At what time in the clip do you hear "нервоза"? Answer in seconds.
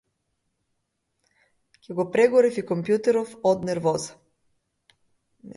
3.71-4.19